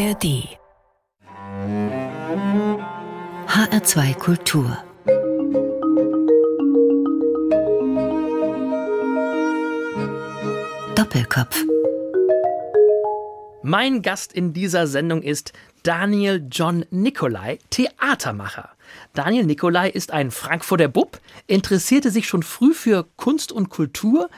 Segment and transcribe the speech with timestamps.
[0.00, 0.48] ARD
[3.48, 4.78] HR2 Kultur.
[10.94, 11.64] Doppelkopf.
[13.62, 15.52] Mein Gast in dieser Sendung ist
[15.82, 18.70] Daniel John Nicolai, Theatermacher.
[19.12, 24.30] Daniel Nicolai ist ein Frankfurter Bub, interessierte sich schon früh für Kunst und Kultur,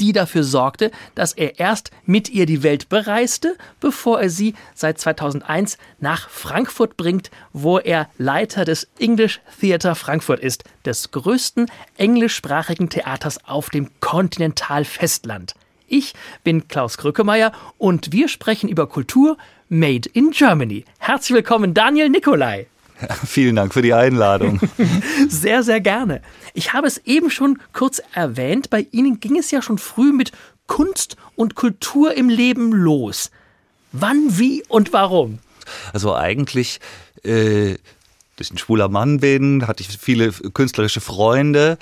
[0.00, 4.98] die dafür sorgte, dass er erst mit ihr die Welt bereiste, bevor er sie seit
[4.98, 12.88] 2001 nach Frankfurt bringt, wo er Leiter des English Theatre Frankfurt ist, des größten englischsprachigen
[12.88, 15.54] Theaters auf dem Kontinentalfestland.
[15.86, 19.36] Ich bin Klaus Krückemeier und wir sprechen über Kultur
[19.68, 20.84] made in Germany.
[20.98, 22.66] Herzlich willkommen, Daniel Nicolai.
[23.26, 24.60] Vielen Dank für die Einladung.
[25.28, 26.22] sehr, sehr gerne.
[26.54, 30.32] Ich habe es eben schon kurz erwähnt, bei Ihnen ging es ja schon früh mit
[30.66, 33.30] Kunst und Kultur im Leben los.
[33.92, 35.38] Wann, wie und warum?
[35.92, 36.80] Also eigentlich,
[37.22, 37.76] äh,
[38.36, 41.78] dass ich ein schwuler Mann bin, hatte ich viele künstlerische Freunde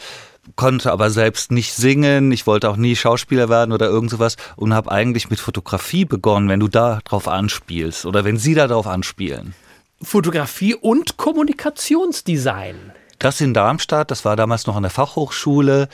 [0.56, 4.74] konnte aber selbst nicht singen, ich wollte auch nie Schauspieler werden oder irgend sowas und
[4.74, 8.86] habe eigentlich mit Fotografie begonnen, wenn du da drauf anspielst oder wenn sie da drauf
[8.86, 9.54] anspielen.
[10.02, 12.92] Fotografie und Kommunikationsdesign.
[13.18, 15.88] Das in Darmstadt, das war damals noch an der Fachhochschule.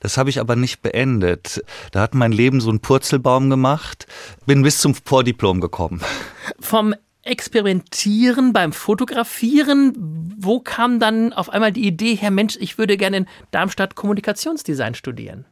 [0.00, 1.62] Das habe ich aber nicht beendet.
[1.92, 4.08] Da hat mein Leben so einen Purzelbaum gemacht.
[4.46, 6.00] Bin bis zum Vordiplom gekommen.
[6.58, 12.96] Vom Experimentieren beim Fotografieren, wo kam dann auf einmal die Idee her, Mensch, ich würde
[12.96, 15.44] gerne in Darmstadt Kommunikationsdesign studieren?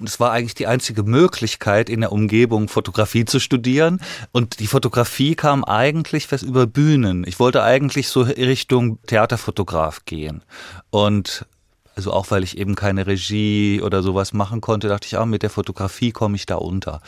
[0.00, 4.00] Das war eigentlich die einzige Möglichkeit, in der Umgebung Fotografie zu studieren.
[4.32, 7.24] Und die Fotografie kam eigentlich was über Bühnen.
[7.24, 10.42] Ich wollte eigentlich so Richtung Theaterfotograf gehen.
[10.90, 11.46] Und
[11.94, 15.42] also auch weil ich eben keine Regie oder sowas machen konnte, dachte ich, auch mit
[15.42, 17.00] der Fotografie komme ich da unter.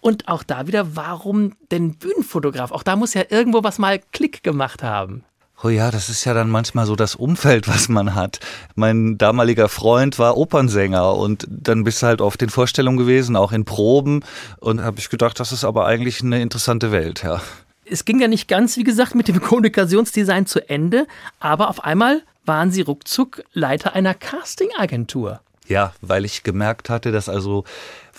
[0.00, 2.72] Und auch da wieder, warum denn Bühnenfotograf?
[2.72, 5.24] Auch da muss ja irgendwo was mal Klick gemacht haben.
[5.62, 8.40] Oh ja, das ist ja dann manchmal so das Umfeld, was man hat.
[8.76, 13.52] Mein damaliger Freund war Opernsänger und dann bist du halt auf den Vorstellungen gewesen, auch
[13.52, 14.24] in Proben
[14.60, 17.42] und habe ich gedacht, das ist aber eigentlich eine interessante Welt, ja.
[17.84, 21.06] Es ging ja nicht ganz, wie gesagt, mit dem Kommunikationsdesign zu Ende,
[21.40, 25.40] aber auf einmal waren Sie ruckzuck Leiter einer Castingagentur.
[25.66, 27.64] Ja, weil ich gemerkt hatte, dass also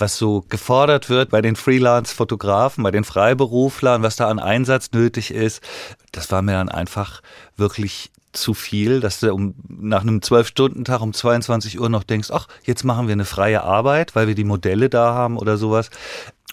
[0.01, 5.31] was so gefordert wird bei den Freelance-Fotografen, bei den Freiberuflern, was da an Einsatz nötig
[5.31, 5.63] ist,
[6.11, 7.21] das war mir dann einfach
[7.55, 12.47] wirklich zu viel, dass du um, nach einem Zwölf-Stunden-Tag um 22 Uhr noch denkst, ach,
[12.63, 15.89] jetzt machen wir eine freie Arbeit, weil wir die Modelle da haben oder sowas.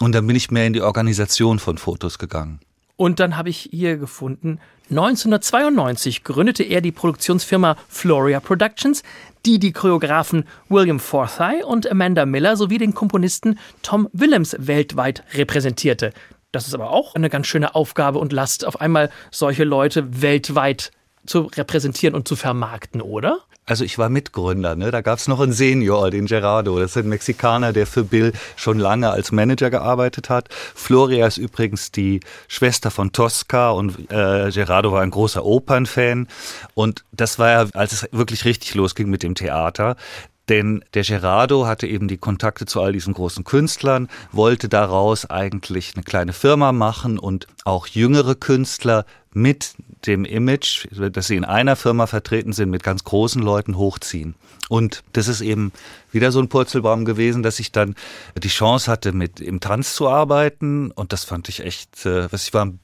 [0.00, 2.60] Und dann bin ich mehr in die Organisation von Fotos gegangen.
[2.96, 4.58] Und dann habe ich hier gefunden,
[4.90, 9.02] 1992 gründete er die Produktionsfirma Floria Productions,
[9.48, 16.12] die die Choreografen William Forsyth und Amanda Miller sowie den Komponisten Tom Willems weltweit repräsentierte.
[16.52, 20.90] Das ist aber auch eine ganz schöne Aufgabe und Last, auf einmal solche Leute weltweit
[21.28, 23.40] zu repräsentieren und zu vermarkten, oder?
[23.68, 24.90] Also ich war Mitgründer, ne?
[24.90, 26.78] da gab es noch einen Senior, den Gerardo.
[26.78, 30.48] Das ist ein Mexikaner, der für Bill schon lange als Manager gearbeitet hat.
[30.74, 36.28] Floria ist übrigens die Schwester von Tosca und äh, Gerardo war ein großer Opernfan.
[36.72, 39.96] Und das war ja, als es wirklich richtig losging mit dem Theater.
[40.48, 45.92] Denn der Gerardo hatte eben die Kontakte zu all diesen großen Künstlern, wollte daraus eigentlich
[45.94, 49.74] eine kleine Firma machen und auch jüngere Künstler mit
[50.06, 54.34] dem Image, dass sie in einer Firma vertreten sind, mit ganz großen Leuten hochziehen.
[54.68, 55.72] Und das ist eben
[56.12, 57.94] wieder so ein Purzelbaum gewesen, dass ich dann
[58.36, 60.90] die Chance hatte, mit im Tanz zu arbeiten.
[60.90, 62.80] Und das fand ich echt, äh, was ich war ein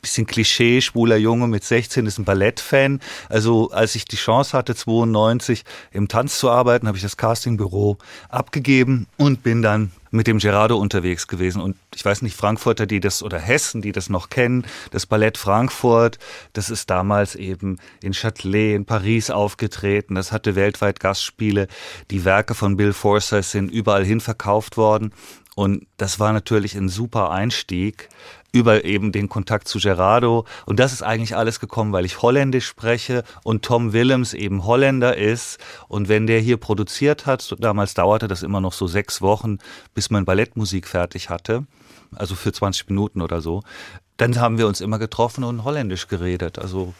[0.00, 3.00] bisschen Klischee, schwuler Junge mit 16 ist ein Ballettfan.
[3.28, 7.98] Also als ich die Chance hatte, 92 im Tanz zu arbeiten, habe ich das Castingbüro
[8.28, 11.60] abgegeben und bin dann mit dem Gerardo unterwegs gewesen.
[11.60, 15.38] Und ich weiß nicht, Frankfurter, die das oder Hessen, die das noch kennen, das Ballett
[15.38, 16.18] Frankfurt,
[16.52, 20.14] das ist damals eben in Châtelet in Paris aufgetreten.
[20.14, 21.68] Das hatte weltweit Gastspiele.
[22.10, 25.12] Die Werke von Bill Forsyth sind überall hin verkauft worden.
[25.56, 28.08] Und das war natürlich ein super Einstieg
[28.52, 30.44] über eben den Kontakt zu Gerardo.
[30.66, 35.16] Und das ist eigentlich alles gekommen, weil ich Holländisch spreche und Tom Willems eben Holländer
[35.16, 35.58] ist.
[35.88, 39.58] Und wenn der hier produziert hat, damals dauerte das immer noch so sechs Wochen,
[39.94, 41.66] bis man Ballettmusik fertig hatte,
[42.16, 43.62] also für 20 Minuten oder so,
[44.16, 46.58] dann haben wir uns immer getroffen und Holländisch geredet.
[46.58, 46.92] Also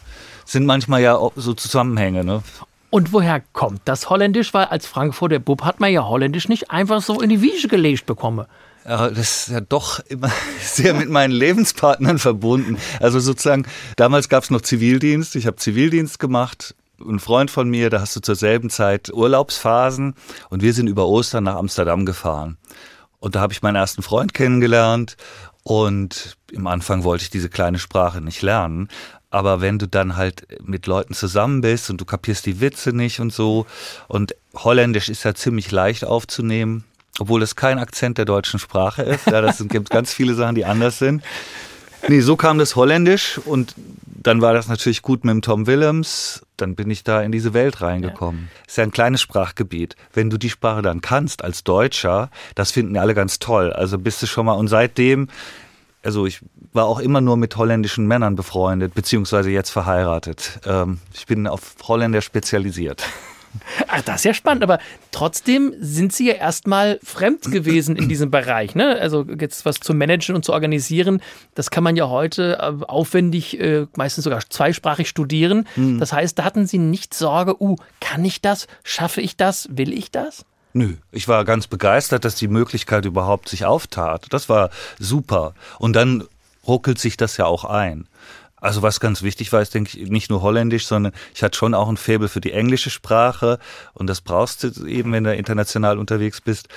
[0.45, 2.25] sind manchmal ja so Zusammenhänge.
[2.25, 2.43] Ne?
[2.91, 4.55] Und woher kommt das Holländisch?
[4.55, 8.07] Weil als Frankfurter Bub hat man ja Holländisch nicht einfach so in die Wiege gelegt
[8.07, 8.47] bekommen.
[8.85, 10.31] Ja, das ist ja doch immer
[10.63, 12.79] sehr mit meinen Lebenspartnern verbunden.
[12.99, 13.67] Also sozusagen,
[13.97, 15.37] damals gab es noch Zivildienst.
[15.37, 16.75] Ich habe Zivildienst gemacht.
[17.01, 20.15] Ein Freund von mir, da hast du zur selben Zeit Urlaubsphasen
[20.51, 22.59] und wir sind über Ostern nach Amsterdam gefahren.
[23.19, 25.17] Und da habe ich meinen ersten Freund kennengelernt
[25.63, 28.89] und im Anfang wollte ich diese kleine Sprache nicht lernen.
[29.31, 33.21] Aber wenn du dann halt mit Leuten zusammen bist und du kapierst die Witze nicht
[33.21, 33.67] und so,
[34.09, 36.85] und Holländisch ist ja ziemlich leicht aufzunehmen,
[37.19, 39.27] obwohl es kein Akzent der deutschen Sprache ist.
[39.27, 41.23] Ja, das gibt ganz viele Sachen, die anders sind.
[42.09, 43.75] Nee, so kam das Holländisch und
[44.07, 46.45] dann war das natürlich gut mit dem Tom Willems.
[46.57, 48.49] Dann bin ich da in diese Welt reingekommen.
[48.53, 48.67] Ja.
[48.67, 49.97] Ist ja ein kleines Sprachgebiet.
[50.13, 53.73] Wenn du die Sprache dann kannst als Deutscher, das finden alle ganz toll.
[53.73, 55.29] Also bist du schon mal und seitdem,
[56.03, 56.41] also ich
[56.73, 60.61] war auch immer nur mit holländischen Männern befreundet, beziehungsweise jetzt verheiratet.
[60.67, 63.05] Ähm, ich bin auf Holländer spezialisiert.
[63.89, 64.79] Ach, das ist ja spannend, aber
[65.11, 68.75] trotzdem sind Sie ja erstmal fremd gewesen in diesem Bereich.
[68.75, 68.97] Ne?
[69.01, 71.21] Also jetzt was zu managen und zu organisieren,
[71.55, 75.67] das kann man ja heute äh, aufwendig, äh, meistens sogar zweisprachig studieren.
[75.77, 75.99] Mhm.
[75.99, 78.67] Das heißt, da hatten Sie nicht Sorge, uh, kann ich das?
[78.85, 79.69] Schaffe ich das?
[79.71, 80.45] Will ich das?
[80.73, 84.27] Nö, ich war ganz begeistert, dass die Möglichkeit überhaupt sich auftat.
[84.31, 85.55] Das war super.
[85.79, 86.25] Und dann
[86.67, 88.07] ruckelt sich das ja auch ein.
[88.61, 91.75] Also was ganz wichtig war, ist, denke ich, nicht nur Holländisch, sondern ich hatte schon
[91.75, 93.59] auch ein Faible für die englische Sprache
[93.95, 96.69] und das brauchst du eben, wenn du international unterwegs bist.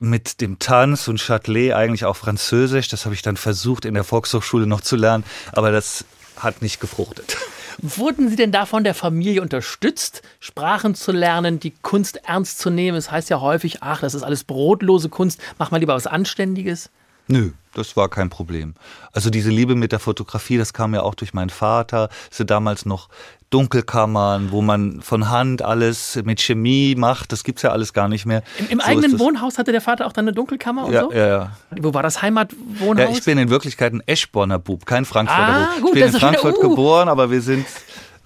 [0.00, 4.04] Mit dem Tanz und Châtelet eigentlich auch Französisch, das habe ich dann versucht in der
[4.04, 6.04] Volkshochschule noch zu lernen, aber das
[6.36, 7.36] hat nicht gefruchtet.
[7.80, 12.70] Wurden Sie denn da von der Familie unterstützt, Sprachen zu lernen, die Kunst ernst zu
[12.70, 12.96] nehmen?
[12.96, 16.08] Es das heißt ja häufig, ach, das ist alles brotlose Kunst, mach mal lieber was
[16.08, 16.90] Anständiges.
[17.28, 18.74] Nö, das war kein Problem.
[19.12, 22.08] Also diese Liebe mit der Fotografie, das kam ja auch durch meinen Vater.
[22.30, 23.08] Es sind damals noch
[23.50, 27.32] Dunkelkammern, wo man von Hand alles mit Chemie macht.
[27.32, 28.42] Das gibt's ja alles gar nicht mehr.
[28.58, 31.12] Im, im so eigenen Wohnhaus hatte der Vater auch dann eine Dunkelkammer und ja, so?
[31.12, 31.52] Ja, ja.
[31.80, 33.08] Wo war das Heimatwohnhaus?
[33.08, 35.82] Ja, ich bin in Wirklichkeit ein Eschborner Bub, kein Frankfurter ah, Bub.
[35.82, 36.70] Gut, ich bin in Frankfurt wieder, uh.
[36.70, 37.66] geboren, aber wir sind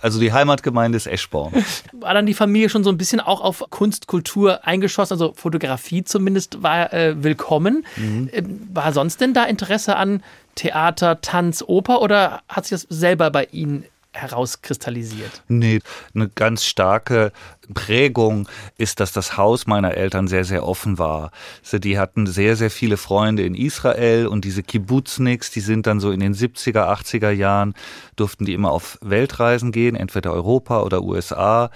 [0.03, 1.53] also die Heimatgemeinde ist Eschborn.
[1.93, 6.05] War dann die Familie schon so ein bisschen auch auf Kunst, Kultur eingeschossen, also Fotografie
[6.05, 7.87] zumindest war äh, willkommen.
[7.97, 8.29] Mhm.
[8.33, 10.23] Ähm, war sonst denn da Interesse an
[10.57, 15.43] Theater, Tanz, Oper oder hat sich das selber bei Ihnen herauskristallisiert?
[15.49, 15.81] Nee,
[16.15, 17.33] eine ganz starke
[17.73, 21.31] Prägung ist, dass das Haus meiner Eltern sehr, sehr offen war.
[21.73, 26.11] Die hatten sehr, sehr viele Freunde in Israel und diese Kibbutzniks, die sind dann so
[26.11, 27.75] in den 70er, 80er Jahren,
[28.17, 31.71] durften die immer auf Weltreisen gehen, entweder Europa oder USA.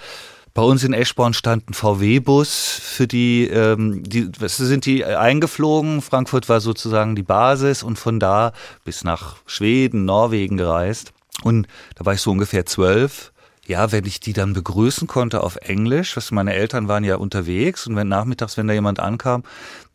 [0.57, 6.01] Bei uns in Eschborn stand ein VW-Bus für die, ähm, die sind die eingeflogen.
[6.01, 8.53] Frankfurt war sozusagen die Basis und von da
[8.83, 11.13] bis nach Schweden, Norwegen gereist.
[11.43, 13.31] Und da war ich so ungefähr zwölf.
[13.65, 17.85] Ja, wenn ich die dann begrüßen konnte auf Englisch, was meine Eltern waren ja unterwegs
[17.85, 19.43] und wenn nachmittags, wenn da jemand ankam,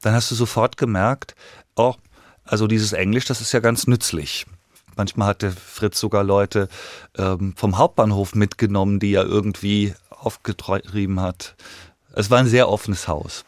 [0.03, 1.35] dann hast du sofort gemerkt,
[1.75, 1.95] oh,
[2.45, 4.45] also dieses Englisch, das ist ja ganz nützlich.
[4.95, 6.69] Manchmal hatte Fritz sogar Leute
[7.17, 11.55] ähm, vom Hauptbahnhof mitgenommen, die er irgendwie aufgetrieben hat.
[12.13, 13.45] Es war ein sehr offenes Haus.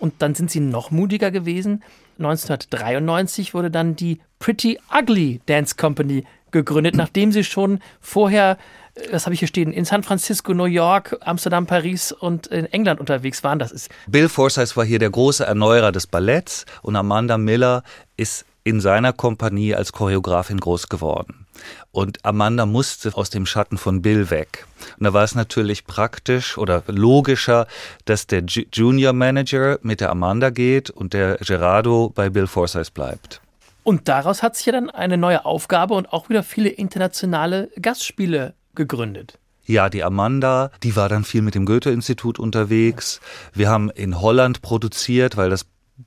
[0.00, 1.82] Und dann sind sie noch mutiger gewesen.
[2.18, 8.58] 1993 wurde dann die Pretty Ugly Dance Company gegründet, nachdem sie schon vorher,
[8.94, 12.66] äh, das habe ich hier stehen, in San Francisco, New York, Amsterdam, Paris und in
[12.66, 13.58] England unterwegs waren.
[13.58, 17.82] Das ist Bill Forsyth war hier der große Erneuerer des Balletts und Amanda Miller
[18.16, 21.46] ist in seiner Kompanie als Choreografin groß geworden.
[21.90, 24.66] Und Amanda musste aus dem Schatten von Bill weg.
[24.98, 27.66] Und da war es natürlich praktisch oder logischer,
[28.04, 33.40] dass der Junior Manager mit der Amanda geht und der Gerardo bei Bill Forsyth bleibt.
[33.88, 38.52] Und daraus hat sich ja dann eine neue Aufgabe und auch wieder viele internationale Gastspiele
[38.74, 39.38] gegründet.
[39.64, 43.22] Ja, die Amanda, die war dann viel mit dem Goethe-Institut unterwegs.
[43.54, 45.64] Wir haben in Holland produziert, weil das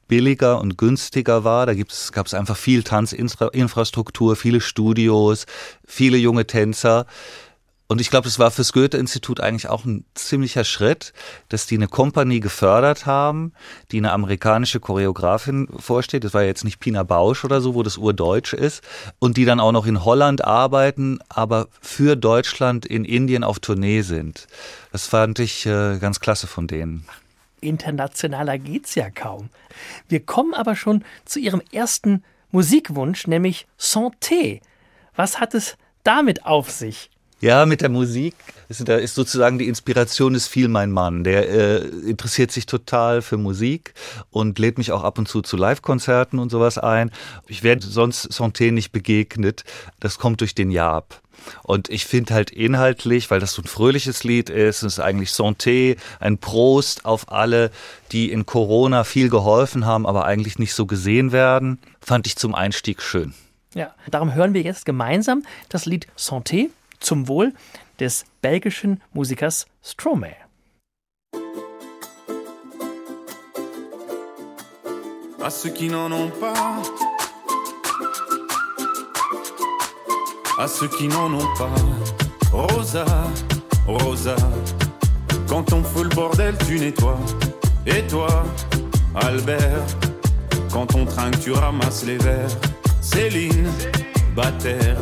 [0.08, 1.65] billiger und günstiger war.
[1.65, 5.48] Da gab es einfach viel Tanzinfrastruktur, viele Studios,
[5.84, 7.08] viele junge Tänzer.
[7.91, 11.12] Und ich glaube, es war fürs Goethe-Institut eigentlich auch ein ziemlicher Schritt,
[11.50, 13.51] dass die eine Kompanie gefördert haben,
[13.91, 16.24] die eine amerikanische Choreografin vorsteht.
[16.24, 18.81] Das war jetzt nicht Pina Bausch oder so, wo das urdeutsch ist.
[19.19, 24.03] Und die dann auch noch in Holland arbeiten, aber für Deutschland in Indien auf Tournee
[24.03, 24.48] sind.
[24.93, 27.05] Das fand ich äh, ganz klasse von denen.
[27.60, 29.50] Internationaler geht's ja kaum.
[30.07, 34.62] Wir kommen aber schon zu Ihrem ersten Musikwunsch, nämlich Santé.
[35.13, 37.10] Was hat es damit auf sich?
[37.41, 38.36] Ja, mit der Musik.
[38.69, 41.24] Da ist sozusagen die Inspiration ist viel mein Mann.
[41.24, 43.95] Der äh, interessiert sich total für Musik
[44.29, 47.10] und lädt mich auch ab und zu zu Live-Konzerten und sowas ein.
[47.48, 49.63] Ich werde sonst Santé nicht begegnet.
[50.00, 51.19] Das kommt durch den Jab.
[51.63, 55.31] Und ich finde halt inhaltlich, weil das so ein fröhliches Lied ist, es ist eigentlich
[55.31, 57.71] Santé, ein Prost auf alle,
[58.12, 62.53] die in Corona viel geholfen haben, aber eigentlich nicht so gesehen werden, fand ich zum
[62.53, 63.33] Einstieg schön.
[63.74, 66.69] Ja, darum hören wir jetzt gemeinsam das Lied Santé
[67.01, 67.51] zum Wohl
[68.00, 70.36] des belgischen Musikers Stromae.
[75.43, 76.81] À ceux qui n'en ont pas,
[80.58, 81.74] à ceux qui n'en ont pas.
[82.51, 83.05] Rosa,
[83.88, 84.36] Rosa,
[85.48, 87.20] quand on fout le bordel, tu nettoies.
[87.88, 88.43] Et toi,
[89.15, 89.86] Albert,
[90.72, 92.55] quand on trinque, tu ramasses les verres.
[93.01, 93.67] Céline,
[94.36, 95.01] Bataire,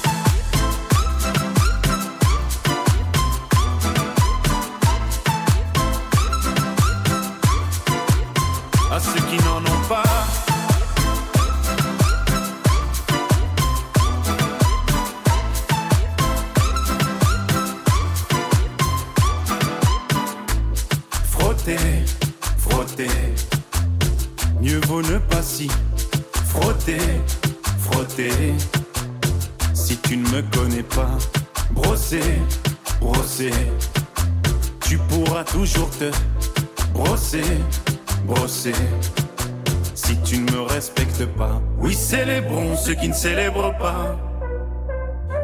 [43.01, 44.15] Qui ne célèbrent pas.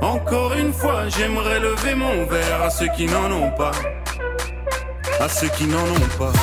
[0.04, 3.72] Encore une fois, j'aimerais lever mon verre à ceux qui n'en ont pas.
[5.20, 6.34] À ceux qui n'en ont pas.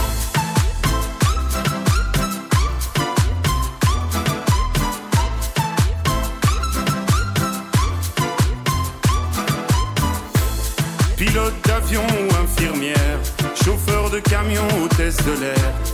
[11.16, 13.18] Pilote d'avion ou infirmière,
[13.64, 15.93] chauffeur de camion, hôtesse de l'air,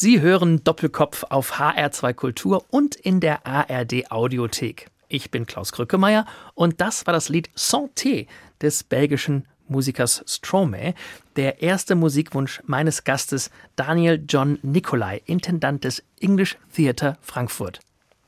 [0.00, 4.86] Sie hören Doppelkopf auf HR2 Kultur und in der ARD Audiothek.
[5.08, 6.24] Ich bin Klaus Krückemeier
[6.54, 8.28] und das war das Lied Santé
[8.62, 10.94] des belgischen Musikers Stromae,
[11.34, 17.80] der erste Musikwunsch meines Gastes Daniel John Nicolai, Intendant des English Theatre Frankfurt.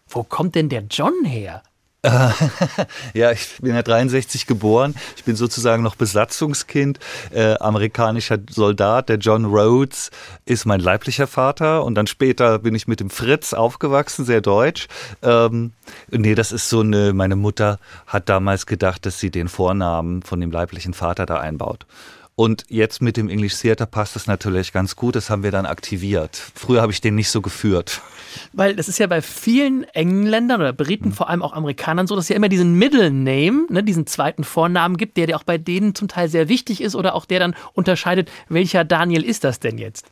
[0.09, 1.63] Wo kommt denn der John her?
[3.15, 4.95] ja, ich bin ja 63 geboren.
[5.17, 6.99] Ich bin sozusagen noch Besatzungskind.
[7.31, 9.11] Äh, amerikanischer Soldat.
[9.11, 10.11] Der John Rhodes
[10.47, 11.85] ist mein leiblicher Vater.
[11.85, 14.89] Und dann später bin ich mit dem Fritz aufgewachsen, sehr deutsch.
[15.23, 15.73] Ähm,
[16.11, 20.41] nee, das ist so eine, meine Mutter hat damals gedacht, dass sie den Vornamen von
[20.41, 21.85] dem leiblichen Vater da einbaut.
[22.41, 25.15] Und jetzt mit dem English Theater passt das natürlich ganz gut.
[25.15, 26.41] Das haben wir dann aktiviert.
[26.55, 28.01] Früher habe ich den nicht so geführt.
[28.55, 32.25] Weil das ist ja bei vielen Engländern oder Briten, vor allem auch Amerikanern so, dass
[32.25, 35.59] es ja immer diesen Middle Name, ne, diesen zweiten Vornamen gibt, der, der auch bei
[35.59, 39.61] denen zum Teil sehr wichtig ist oder auch der dann unterscheidet, welcher Daniel ist das
[39.61, 40.11] denn jetzt?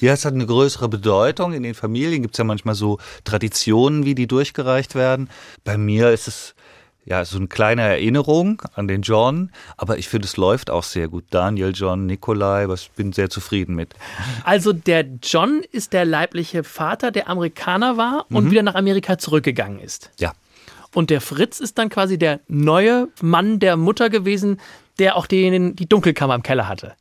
[0.00, 1.52] Ja, es hat eine größere Bedeutung.
[1.52, 5.30] In den Familien gibt es ja manchmal so Traditionen, wie die durchgereicht werden.
[5.62, 6.56] Bei mir ist es
[7.08, 11.08] ja, so eine kleine Erinnerung an den John, aber ich finde, es läuft auch sehr
[11.08, 11.24] gut.
[11.30, 13.94] Daniel, John, Nikolai, was bin sehr zufrieden mit.
[14.44, 18.50] Also der John ist der leibliche Vater, der Amerikaner war und mhm.
[18.50, 20.10] wieder nach Amerika zurückgegangen ist.
[20.18, 20.32] Ja.
[20.94, 24.60] Und der Fritz ist dann quasi der neue Mann der Mutter gewesen,
[24.98, 26.94] der auch den, die Dunkelkammer im Keller hatte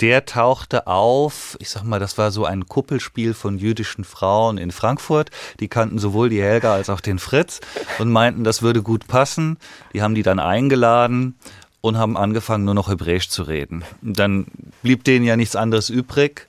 [0.00, 4.70] der tauchte auf, ich sag mal, das war so ein Kuppelspiel von jüdischen Frauen in
[4.70, 5.30] Frankfurt.
[5.60, 7.60] Die kannten sowohl die Helga als auch den Fritz
[7.98, 9.58] und meinten, das würde gut passen.
[9.92, 11.36] Die haben die dann eingeladen
[11.80, 13.84] und haben angefangen, nur noch Hebräisch zu reden.
[14.02, 14.46] Und dann
[14.82, 16.48] blieb denen ja nichts anderes übrig.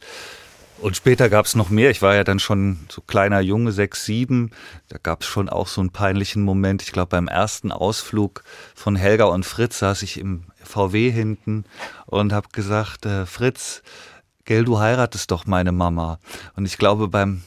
[0.79, 1.89] Und später gab es noch mehr.
[1.89, 4.51] Ich war ja dann schon so kleiner Junge, sechs, sieben.
[4.89, 6.82] Da gab es schon auch so einen peinlichen Moment.
[6.82, 8.44] Ich glaube, beim ersten Ausflug
[8.75, 11.65] von Helga und Fritz saß ich im VW hinten
[12.05, 13.84] und habe gesagt, äh, Fritz,
[14.44, 16.20] gell, du heiratest doch meine Mama.
[16.55, 17.41] Und ich glaube, beim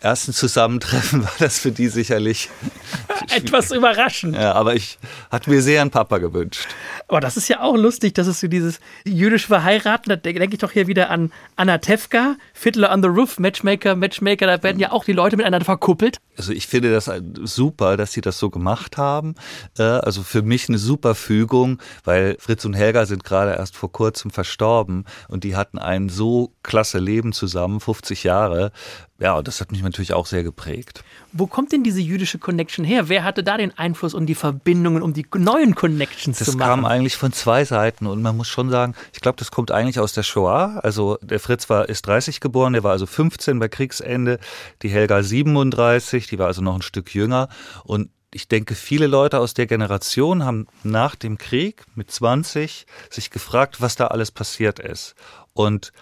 [0.00, 2.48] ersten Zusammentreffen war das für die sicherlich
[3.34, 4.34] etwas überraschend.
[4.34, 4.98] Ja, aber ich
[5.30, 6.68] hatte mir sehr einen Papa gewünscht.
[7.08, 10.58] Aber das ist ja auch lustig, dass es so dieses jüdisch verheiraten, da denke ich
[10.58, 14.92] doch hier wieder an Anna Tefka, Fiddler on the Roof, Matchmaker, Matchmaker, da werden ja
[14.92, 16.18] auch die Leute miteinander verkuppelt.
[16.36, 17.10] Also ich finde das
[17.42, 19.34] super, dass sie das so gemacht haben.
[19.78, 23.92] Äh, also für mich eine super Fügung, weil Fritz und Helga sind gerade erst vor
[23.92, 28.72] kurzem verstorben und die hatten ein so klasse Leben zusammen, 50 Jahre.
[29.20, 31.04] Ja, und das hat mich natürlich auch sehr geprägt.
[31.32, 33.10] Wo kommt denn diese jüdische Connection her?
[33.10, 36.68] Wer hatte da den Einfluss und die Verbindungen, um die neuen Connections das zu machen?
[36.68, 39.72] Das kam eigentlich von zwei Seiten und man muss schon sagen, ich glaube, das kommt
[39.72, 40.80] eigentlich aus der Shoah.
[40.82, 44.38] Also der Fritz war ist 30 geboren, der war also 15 bei Kriegsende,
[44.80, 47.50] die Helga 37, die war also noch ein Stück jünger
[47.84, 53.30] und ich denke, viele Leute aus der Generation haben nach dem Krieg mit 20 sich
[53.30, 55.16] gefragt, was da alles passiert ist.
[55.52, 55.92] Und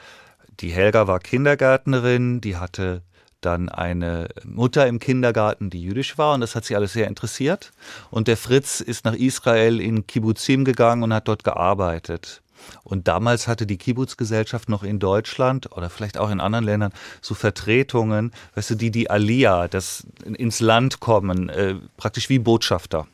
[0.61, 3.03] die Helga war Kindergärtnerin, die hatte
[3.41, 7.71] dann eine Mutter im Kindergarten, die jüdisch war und das hat sie alles sehr interessiert.
[8.11, 12.43] Und der Fritz ist nach Israel in Kibbutzim gegangen und hat dort gearbeitet.
[12.83, 17.35] Und damals hatte die Kibbutz-Gesellschaft noch in Deutschland oder vielleicht auch in anderen Ländern so
[17.35, 23.07] Vertretungen, weißt du, die die Aliyah, das ins Land kommen, äh, praktisch wie Botschafter.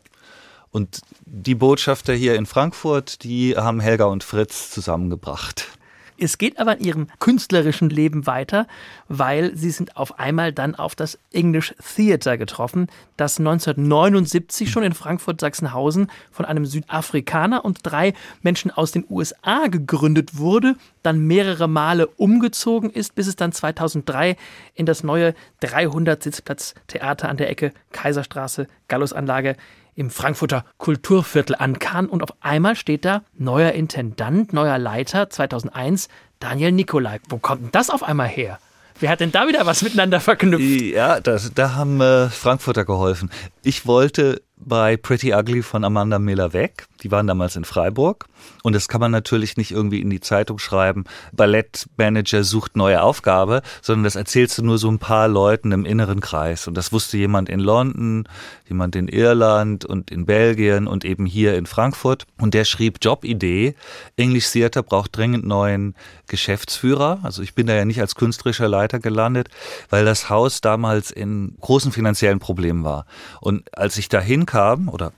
[0.70, 5.68] Und die Botschafter hier in Frankfurt, die haben Helga und Fritz zusammengebracht.
[6.18, 8.66] Es geht aber in ihrem künstlerischen Leben weiter,
[9.08, 14.92] weil sie sind auf einmal dann auf das English Theatre getroffen, das 1979 schon in
[14.92, 22.06] Frankfurt-Sachsenhausen von einem Südafrikaner und drei Menschen aus den USA gegründet wurde, dann mehrere Male
[22.06, 24.36] umgezogen ist, bis es dann 2003
[24.74, 29.56] in das neue 300-Sitzplatz-Theater an der Ecke Kaiserstraße, Gallusanlage
[29.94, 36.08] im Frankfurter Kulturviertel ankam und auf einmal steht da neuer Intendant, neuer Leiter 2001,
[36.40, 37.20] Daniel Nikolai.
[37.28, 38.58] Wo kommt denn das auf einmal her?
[39.00, 40.82] Wer hat denn da wieder was miteinander verknüpft?
[40.82, 43.30] Ja, das, da haben äh, Frankfurter geholfen.
[43.62, 46.86] Ich wollte bei Pretty Ugly von Amanda Miller weg.
[47.02, 48.26] Die waren damals in Freiburg.
[48.62, 53.62] Und das kann man natürlich nicht irgendwie in die Zeitung schreiben, Ballettmanager sucht neue Aufgabe,
[53.82, 56.66] sondern das erzählst du nur so ein paar Leuten im inneren Kreis.
[56.66, 58.28] Und das wusste jemand in London,
[58.68, 62.26] jemand in Irland und in Belgien und eben hier in Frankfurt.
[62.38, 63.74] Und der schrieb Jobidee,
[64.16, 65.94] English Theater braucht dringend neuen
[66.26, 67.20] Geschäftsführer.
[67.22, 69.48] Also ich bin da ja nicht als künstlerischer Leiter gelandet,
[69.90, 73.06] weil das Haus damals in großen finanziellen Problemen war.
[73.40, 75.12] Und als ich dahin kam, oder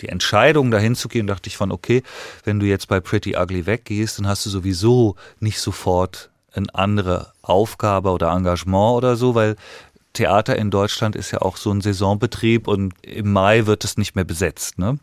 [0.00, 2.02] die Entscheidung, dahin zu gehen, dachte ich von, okay,
[2.44, 7.32] wenn du jetzt bei Pretty Ugly weggehst, dann hast du sowieso nicht sofort eine andere
[7.42, 9.56] Aufgabe oder Engagement oder so, weil
[10.12, 14.14] Theater in Deutschland ist ja auch so ein Saisonbetrieb und im Mai wird es nicht
[14.14, 14.78] mehr besetzt.
[14.78, 14.98] Ne?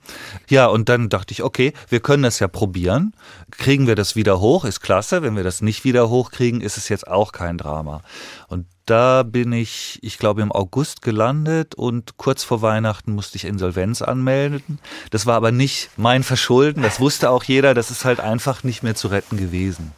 [0.50, 3.14] Ja, und dann dachte ich, okay, wir können das ja probieren.
[3.50, 5.24] Kriegen wir das wieder hoch, ist klasse.
[5.24, 8.02] Wenn wir das nicht wieder hochkriegen, ist es jetzt auch kein Drama.
[8.48, 13.46] Und da bin ich, ich glaube, im August gelandet und kurz vor Weihnachten musste ich
[13.46, 14.80] Insolvenz anmelden.
[15.12, 18.84] Das war aber nicht mein Verschulden, das wusste auch jeder, das ist halt einfach nicht
[18.84, 19.94] mehr zu retten gewesen.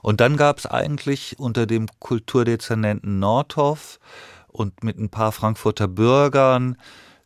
[0.00, 4.00] Und dann gab es eigentlich unter dem Kulturdezernenten Nordhoff
[4.48, 6.76] und mit ein paar Frankfurter Bürgern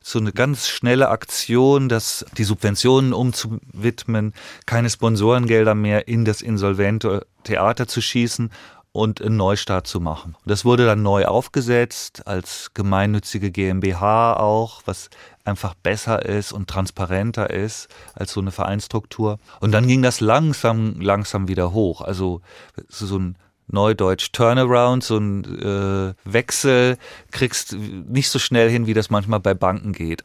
[0.00, 7.26] so eine ganz schnelle Aktion, dass die Subventionen umzuwidmen, keine Sponsorengelder mehr in das insolvente
[7.42, 8.52] Theater zu schießen
[8.96, 10.36] und einen Neustart zu machen.
[10.46, 15.10] Das wurde dann neu aufgesetzt als gemeinnützige GmbH auch, was
[15.44, 19.38] einfach besser ist und transparenter ist als so eine Vereinsstruktur.
[19.60, 22.00] Und dann ging das langsam, langsam wieder hoch.
[22.00, 22.40] Also
[22.88, 23.36] so ein
[23.68, 26.98] Neudeutsch Turnaround, so ein äh, Wechsel
[27.32, 30.22] kriegst nicht so schnell hin, wie das manchmal bei Banken geht.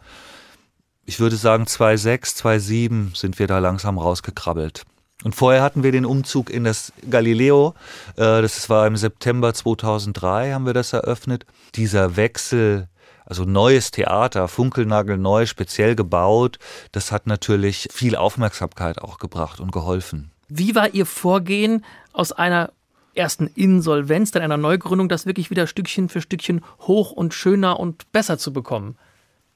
[1.06, 4.84] Ich würde sagen, 2,6, 2,7 sind wir da langsam rausgekrabbelt.
[5.24, 7.76] Und vorher hatten wir den Umzug in das Galileo.
[8.16, 11.46] Äh, das war im September 2003, haben wir das eröffnet.
[11.76, 12.88] Dieser Wechsel,
[13.26, 16.58] also neues Theater, Funkelnagel neu, speziell gebaut,
[16.92, 20.32] das hat natürlich viel Aufmerksamkeit auch gebracht und geholfen.
[20.50, 22.72] Wie war Ihr Vorgehen aus einer
[23.14, 28.12] ersten Insolvenz, dann einer Neugründung, das wirklich wieder Stückchen für Stückchen hoch und schöner und
[28.12, 28.98] besser zu bekommen?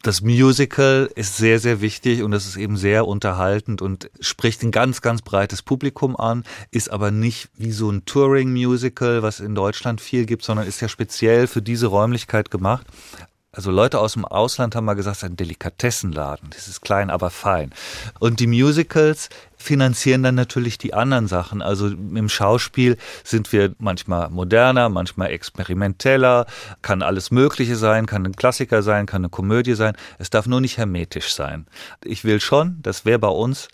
[0.05, 4.69] Das Musical ist sehr, sehr wichtig und es ist eben sehr unterhaltend und spricht ein
[4.69, 10.01] ganz, ganz breites Publikum an, ist aber nicht wie so ein Touring-Musical, was in Deutschland
[10.01, 12.85] viel gibt, sondern ist ja speziell für diese Räumlichkeit gemacht.
[13.55, 16.49] Also Leute aus dem Ausland haben mal gesagt, es ist ein Delikatessenladen.
[16.49, 17.71] Das ist klein, aber fein.
[18.19, 21.61] Und die Musicals finanzieren dann natürlich die anderen Sachen.
[21.61, 26.45] Also im Schauspiel sind wir manchmal moderner, manchmal experimenteller,
[26.81, 29.95] kann alles Mögliche sein, kann ein Klassiker sein, kann eine Komödie sein.
[30.19, 31.65] Es darf nur nicht hermetisch sein.
[32.03, 33.69] Ich will schon, das wäre bei uns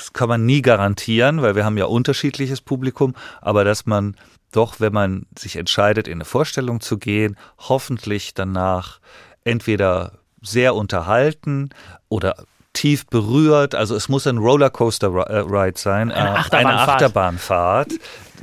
[0.00, 4.16] das kann man nie garantieren, weil wir haben ja unterschiedliches Publikum, aber dass man
[4.52, 8.98] doch, wenn man sich entscheidet, in eine Vorstellung zu gehen, hoffentlich danach
[9.44, 11.70] entweder sehr unterhalten
[12.08, 12.34] oder
[12.72, 13.74] tief berührt.
[13.74, 16.54] Also es muss ein Rollercoaster-Ride sein, eine äh, Achterbahnfahrt.
[16.54, 17.92] eine Achterbahnfahrt,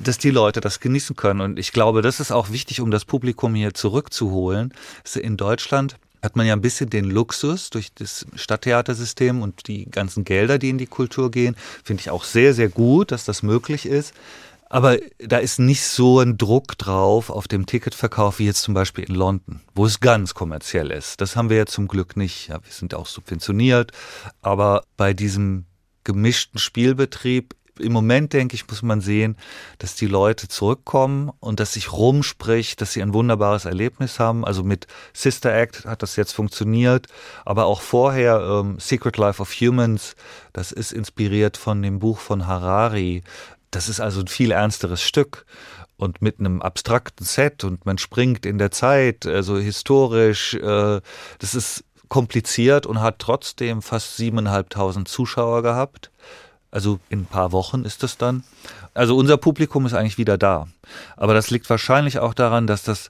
[0.04, 1.42] dass die Leute das genießen können.
[1.42, 4.74] Und ich glaube, das ist auch wichtig, um das Publikum hier zurückzuholen.
[5.16, 10.24] In Deutschland hat man ja ein bisschen den Luxus durch das Stadttheatersystem und die ganzen
[10.24, 13.86] Gelder, die in die Kultur gehen, finde ich auch sehr, sehr gut, dass das möglich
[13.86, 14.14] ist.
[14.70, 19.06] Aber da ist nicht so ein Druck drauf auf dem Ticketverkauf wie jetzt zum Beispiel
[19.06, 21.22] in London, wo es ganz kommerziell ist.
[21.22, 22.50] Das haben wir ja zum Glück nicht.
[22.50, 23.92] Ja, wir sind auch subventioniert.
[24.42, 25.66] Aber bei diesem
[26.04, 29.38] gemischten Spielbetrieb im Moment, denke ich, muss man sehen,
[29.80, 34.46] dass die Leute zurückkommen und dass sich rumspricht, dass sie ein wunderbares Erlebnis haben.
[34.46, 37.08] Also mit Sister Act hat das jetzt funktioniert,
[37.46, 40.16] aber auch vorher ähm, Secret Life of Humans,
[40.54, 43.24] das ist inspiriert von dem Buch von Harari.
[43.72, 45.46] Das ist also ein viel ernsteres Stück
[45.98, 50.54] und mit einem abstrakten Set und man springt in der Zeit, also historisch.
[50.54, 51.02] Äh,
[51.40, 56.12] das ist kompliziert und hat trotzdem fast siebeneinhalbtausend Zuschauer gehabt.
[56.72, 58.44] Also in ein paar Wochen ist es dann.
[58.94, 60.68] Also unser Publikum ist eigentlich wieder da.
[61.16, 63.10] Aber das liegt wahrscheinlich auch daran, dass das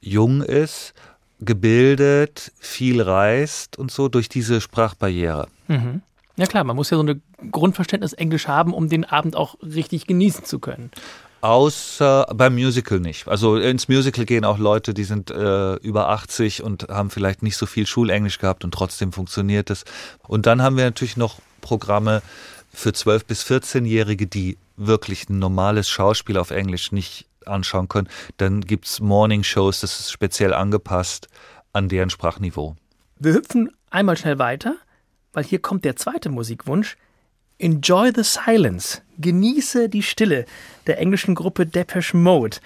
[0.00, 0.94] jung ist,
[1.40, 5.48] gebildet, viel reist und so durch diese Sprachbarriere.
[5.68, 6.02] Mhm.
[6.36, 10.06] Ja klar, man muss ja so ein Grundverständnis Englisch haben, um den Abend auch richtig
[10.06, 10.90] genießen zu können.
[11.42, 13.26] Außer beim Musical nicht.
[13.26, 17.56] Also ins Musical gehen auch Leute, die sind äh, über 80 und haben vielleicht nicht
[17.56, 19.84] so viel Schulenglisch gehabt und trotzdem funktioniert es.
[20.28, 22.22] Und dann haben wir natürlich noch Programme
[22.72, 28.08] für 12- bis 14-Jährige, die wirklich ein normales Schauspiel auf Englisch nicht anschauen können.
[28.36, 31.28] Dann gibt es Morning-Shows, das ist speziell angepasst
[31.72, 32.76] an deren Sprachniveau.
[33.18, 34.76] Wir hüpfen einmal schnell weiter,
[35.32, 36.96] weil hier kommt der zweite Musikwunsch.
[37.58, 39.02] Enjoy the Silence.
[39.18, 40.46] Genieße die Stille
[40.86, 42.58] der englischen Gruppe Depeche Mode.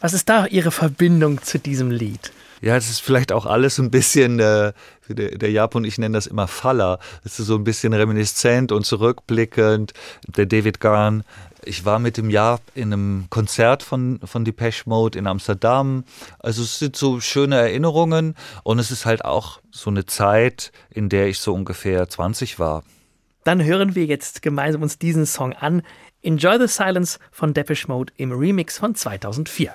[0.00, 2.30] Was ist da Ihre Verbindung zu diesem Lied?
[2.60, 4.72] Ja, es ist vielleicht auch alles ein bisschen, äh,
[5.08, 6.98] der, der Japan, ich nenne das immer Faller.
[7.24, 9.92] Es ist so ein bisschen reminiszent und zurückblickend.
[10.26, 11.24] Der David Garn,
[11.64, 16.04] ich war mit dem Jahr in einem Konzert von, von Depeche Mode in Amsterdam.
[16.38, 21.08] Also es sind so schöne Erinnerungen und es ist halt auch so eine Zeit, in
[21.08, 22.82] der ich so ungefähr 20 war.
[23.44, 25.82] Dann hören wir jetzt gemeinsam uns diesen Song an.
[26.22, 29.74] Enjoy the Silence von Depeche Mode im Remix von 2004.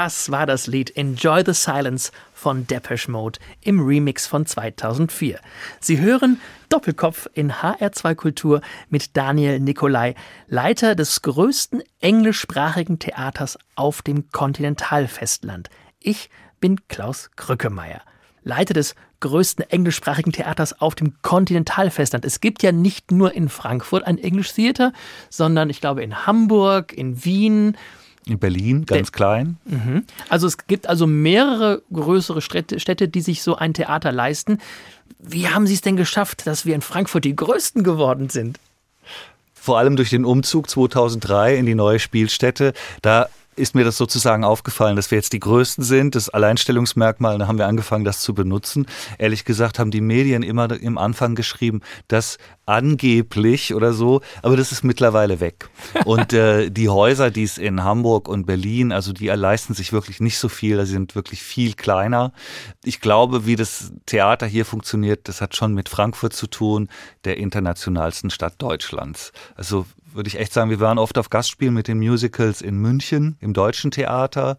[0.00, 5.40] Das war das Lied Enjoy the Silence von Depeche Mode im Remix von 2004.
[5.80, 10.14] Sie hören Doppelkopf in HR2 Kultur mit Daniel Nicolai,
[10.46, 15.68] Leiter des größten englischsprachigen Theaters auf dem Kontinentalfestland.
[15.98, 16.30] Ich
[16.60, 18.02] bin Klaus Krückemeier.
[18.44, 22.24] Leiter des größten englischsprachigen Theaters auf dem Kontinentalfestland.
[22.24, 24.92] Es gibt ja nicht nur in Frankfurt ein English Theater,
[25.28, 27.76] sondern ich glaube in Hamburg, in Wien.
[28.28, 29.56] In Berlin, ganz Der- klein.
[29.64, 30.04] Mhm.
[30.28, 34.58] Also es gibt also mehrere größere Städte, Städte, die sich so ein Theater leisten.
[35.18, 38.58] Wie haben Sie es denn geschafft, dass wir in Frankfurt die Größten geworden sind?
[39.54, 42.74] Vor allem durch den Umzug 2003 in die neue Spielstätte.
[43.02, 47.46] Da ist mir das sozusagen aufgefallen, dass wir jetzt die Größten sind, das Alleinstellungsmerkmal, da
[47.46, 48.86] haben wir angefangen, das zu benutzen.
[49.18, 54.72] Ehrlich gesagt haben die Medien immer im Anfang geschrieben, dass angeblich oder so, aber das
[54.72, 55.68] ist mittlerweile weg.
[56.04, 60.20] Und äh, die Häuser, die es in Hamburg und Berlin, also die leisten sich wirklich
[60.20, 62.32] nicht so viel, sie sind wirklich viel kleiner.
[62.84, 66.88] Ich glaube, wie das Theater hier funktioniert, das hat schon mit Frankfurt zu tun,
[67.24, 69.32] der internationalsten Stadt Deutschlands.
[69.56, 69.86] Also
[70.18, 73.54] würde ich echt sagen, wir waren oft auf Gastspielen mit den Musicals in München, im
[73.54, 74.58] Deutschen Theater.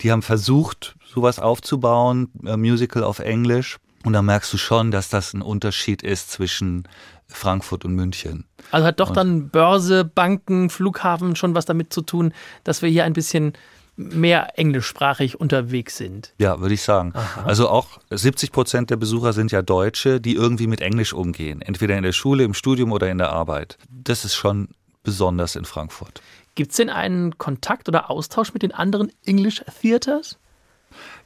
[0.00, 3.78] Die haben versucht, sowas aufzubauen, äh, Musical auf Englisch.
[4.04, 6.86] Und da merkst du schon, dass das ein Unterschied ist zwischen
[7.26, 8.44] Frankfurt und München.
[8.70, 13.02] Also hat doch dann Börse, Banken, Flughafen schon was damit zu tun, dass wir hier
[13.02, 13.54] ein bisschen
[13.96, 16.34] mehr englischsprachig unterwegs sind.
[16.38, 17.14] Ja, würde ich sagen.
[17.44, 21.62] Also auch 70 Prozent der Besucher sind ja Deutsche, die irgendwie mit Englisch umgehen.
[21.62, 23.78] Entweder in der Schule, im Studium oder in der Arbeit.
[23.88, 24.68] Das ist schon
[25.02, 26.20] besonders in Frankfurt.
[26.54, 30.38] Gibt es denn einen Kontakt oder Austausch mit den anderen English Theaters?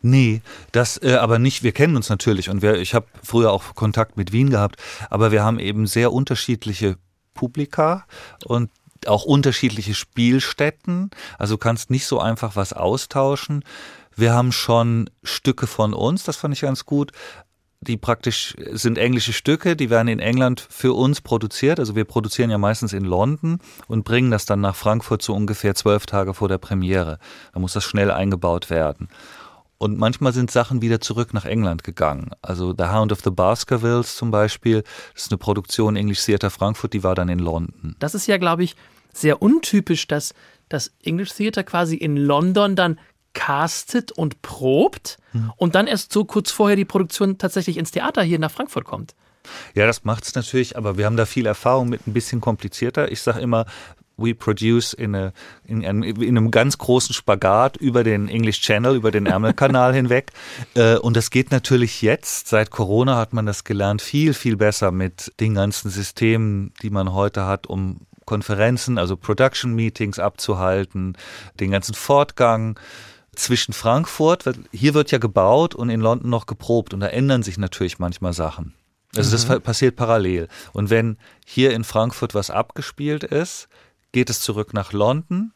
[0.02, 1.62] Nee, das äh, aber nicht.
[1.62, 4.76] Wir kennen uns natürlich und wir, ich habe früher auch Kontakt mit Wien gehabt,
[5.08, 6.96] aber wir haben eben sehr unterschiedliche
[7.34, 8.06] Publika
[8.44, 8.70] und
[9.06, 11.10] auch unterschiedliche Spielstätten.
[11.38, 13.64] Also du kannst nicht so einfach was austauschen.
[14.16, 17.12] Wir haben schon Stücke von uns, das fand ich ganz gut.
[17.82, 21.78] Die praktisch sind englische Stücke, die werden in England für uns produziert.
[21.78, 23.58] Also wir produzieren ja meistens in London
[23.88, 27.18] und bringen das dann nach Frankfurt so ungefähr zwölf Tage vor der Premiere.
[27.54, 29.08] Da muss das schnell eingebaut werden.
[29.80, 32.32] Und manchmal sind Sachen wieder zurück nach England gegangen.
[32.42, 34.82] Also The Hound of the Baskervilles zum Beispiel,
[35.14, 37.96] das ist eine Produktion English Theatre Frankfurt, die war dann in London.
[37.98, 38.76] Das ist ja, glaube ich,
[39.14, 40.34] sehr untypisch, dass
[40.68, 43.00] das English Theater quasi in London dann
[43.32, 45.16] castet und probt
[45.56, 49.14] und dann erst so kurz vorher die Produktion tatsächlich ins Theater hier nach Frankfurt kommt.
[49.74, 53.10] Ja, das macht es natürlich, aber wir haben da viel Erfahrung mit ein bisschen komplizierter.
[53.10, 53.64] Ich sage immer,
[54.20, 55.32] we produce in, a,
[55.64, 60.32] in, einem, in einem ganz großen Spagat über den English Channel, über den Ärmelkanal hinweg.
[60.74, 64.90] Äh, Und das geht natürlich jetzt, seit Corona hat man das gelernt, viel, viel besser
[64.92, 71.16] mit den ganzen Systemen, die man heute hat, um Konferenzen, also Production Meetings abzuhalten,
[71.58, 72.78] den ganzen Fortgang
[73.34, 77.58] zwischen Frankfurt, hier wird ja gebaut und in London noch geprobt und da ändern sich
[77.58, 78.74] natürlich manchmal Sachen.
[79.16, 80.46] Also das passiert parallel.
[80.72, 83.68] Und wenn hier in Frankfurt was abgespielt ist,
[84.12, 85.52] geht es zurück nach London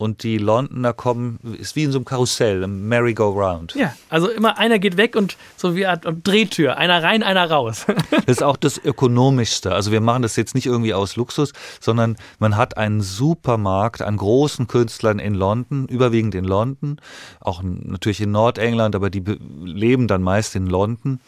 [0.00, 3.74] und die Londoner kommen, ist wie in so einem Karussell, im Merry-Go-Round.
[3.74, 7.84] Ja, also immer einer geht weg und so wie eine Drehtür, einer rein, einer raus.
[8.10, 9.74] Das ist auch das Ökonomischste.
[9.74, 14.16] Also wir machen das jetzt nicht irgendwie aus Luxus, sondern man hat einen Supermarkt an
[14.18, 17.00] großen Künstlern in London, überwiegend in London,
[17.40, 21.18] auch natürlich in Nordengland, aber die be- leben dann meist in London.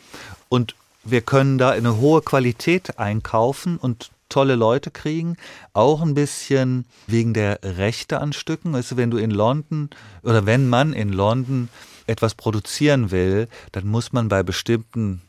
[0.48, 5.36] Und wir können da eine hohe Qualität einkaufen und tolle Leute kriegen,
[5.74, 8.72] auch ein bisschen wegen der Rechte an Stücken.
[8.72, 9.90] Weißt du, wenn du in London
[10.22, 11.68] oder wenn man in London
[12.06, 15.20] etwas produzieren will, dann muss man bei bestimmten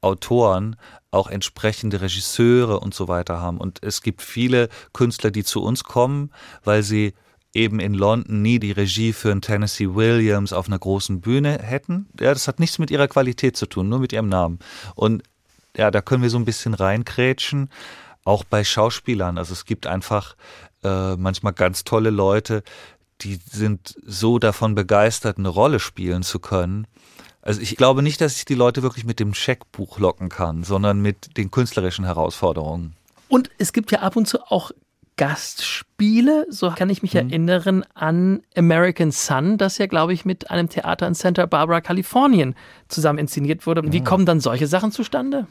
[0.00, 0.76] Autoren
[1.10, 3.58] auch entsprechende Regisseure und so weiter haben.
[3.58, 6.30] Und es gibt viele Künstler, die zu uns kommen,
[6.64, 7.14] weil sie
[7.54, 12.06] eben in London nie die Regie für einen Tennessee Williams auf einer großen Bühne hätten.
[12.20, 14.58] Ja, das hat nichts mit ihrer Qualität zu tun, nur mit ihrem Namen.
[14.94, 15.22] Und
[15.76, 17.70] ja, da können wir so ein bisschen reinkrätschen,
[18.28, 19.38] auch bei Schauspielern.
[19.38, 20.36] Also es gibt einfach
[20.84, 22.62] äh, manchmal ganz tolle Leute,
[23.22, 26.86] die sind so davon begeistert, eine Rolle spielen zu können.
[27.42, 31.00] Also ich glaube nicht, dass ich die Leute wirklich mit dem Scheckbuch locken kann, sondern
[31.00, 32.94] mit den künstlerischen Herausforderungen.
[33.28, 34.70] Und es gibt ja ab und zu auch
[35.16, 36.46] Gastspiele.
[36.48, 41.08] So kann ich mich erinnern an American Sun, das ja, glaube ich, mit einem Theater
[41.08, 42.54] in Santa Barbara, Kalifornien
[42.88, 43.82] zusammen inszeniert wurde.
[43.92, 45.46] Wie kommen dann solche Sachen zustande?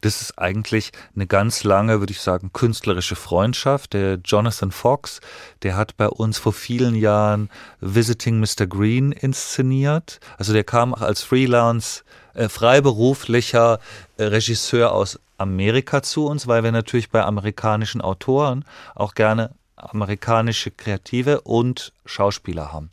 [0.00, 3.92] Das ist eigentlich eine ganz lange, würde ich sagen, künstlerische Freundschaft.
[3.92, 5.20] Der Jonathan Fox,
[5.62, 8.66] der hat bei uns vor vielen Jahren Visiting Mr.
[8.66, 10.20] Green inszeniert.
[10.38, 12.04] Also der kam als Freelance,
[12.34, 13.78] äh, freiberuflicher
[14.16, 20.70] äh, Regisseur aus Amerika zu uns, weil wir natürlich bei amerikanischen Autoren auch gerne amerikanische
[20.70, 22.90] Kreative und Schauspieler haben.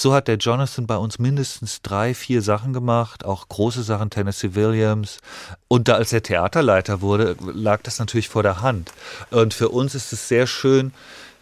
[0.00, 4.54] So hat der Jonathan bei uns mindestens drei, vier Sachen gemacht, auch große Sachen, Tennessee
[4.54, 5.18] Williams.
[5.66, 8.92] Und da als er Theaterleiter wurde, lag das natürlich vor der Hand.
[9.32, 10.92] Und für uns ist es sehr schön,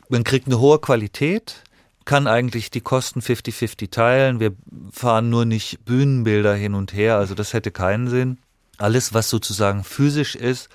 [0.08, 1.64] man kriegt eine hohe Qualität,
[2.06, 4.40] kann eigentlich die Kosten 50-50 teilen.
[4.40, 4.52] Wir
[4.90, 8.38] fahren nur nicht Bühnenbilder hin und her, also das hätte keinen Sinn.
[8.78, 10.70] Alles, was sozusagen physisch ist,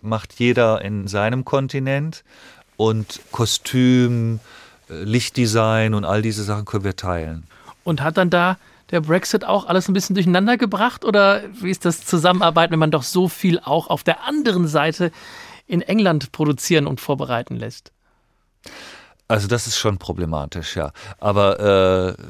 [0.00, 2.22] macht jeder in seinem Kontinent
[2.76, 4.38] und Kostüm,
[4.90, 7.44] Lichtdesign und all diese Sachen können wir teilen.
[7.84, 8.56] Und hat dann da
[8.90, 11.04] der Brexit auch alles ein bisschen durcheinander gebracht?
[11.04, 15.12] Oder wie ist das Zusammenarbeiten, wenn man doch so viel auch auf der anderen Seite
[15.66, 17.92] in England produzieren und vorbereiten lässt?
[19.28, 20.92] Also das ist schon problematisch, ja.
[21.20, 22.22] Aber äh,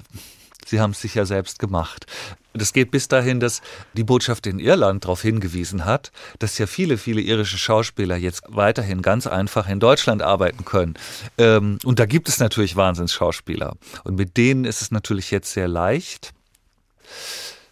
[0.66, 2.06] Sie haben es sich ja selbst gemacht.
[2.52, 3.62] Das geht bis dahin, dass
[3.94, 9.02] die Botschaft in Irland darauf hingewiesen hat, dass ja viele, viele irische Schauspieler jetzt weiterhin
[9.02, 10.94] ganz einfach in Deutschland arbeiten können.
[11.38, 13.76] Ähm, und da gibt es natürlich Wahnsinnsschauspieler.
[14.04, 16.32] Und mit denen ist es natürlich jetzt sehr leicht.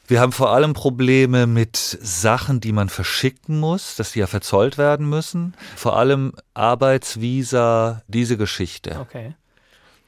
[0.06, 4.78] Wir haben vor allem Probleme mit Sachen, die man verschicken muss, dass die ja verzollt
[4.78, 5.54] werden müssen.
[5.76, 8.98] Vor allem Arbeitsvisa, diese Geschichte.
[9.00, 9.34] Okay.